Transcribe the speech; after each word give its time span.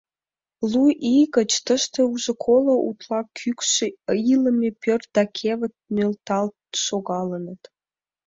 Лу 0.69 0.83
ий 1.13 1.25
гыч 1.35 1.51
тыште 1.65 2.01
уже 2.11 2.31
коло 2.43 2.75
утла 2.87 3.19
кӱкшӧ 3.37 3.87
илыме 4.31 4.69
пӧрт 4.81 5.07
да 5.15 5.23
кевыт 5.37 5.73
нӧлталт 5.95 6.57
шогалыныт. 6.85 7.61